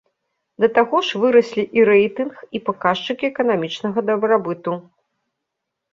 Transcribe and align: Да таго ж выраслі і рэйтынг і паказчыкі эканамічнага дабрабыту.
Да 0.63 0.67
таго 0.77 1.01
ж 1.09 1.21
выраслі 1.23 1.63
і 1.79 1.83
рэйтынг 1.91 2.33
і 2.57 2.63
паказчыкі 2.71 3.25
эканамічнага 3.33 3.99
дабрабыту. 4.11 4.73